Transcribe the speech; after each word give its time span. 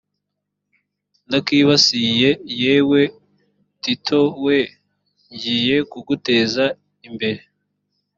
ndakwibasiye 1.27 2.29
yewe 2.63 3.01
tiro 3.81 4.21
we 4.45 4.57
ngiye 5.33 5.77
kuguteza 5.91 6.65
imbere 7.07 7.41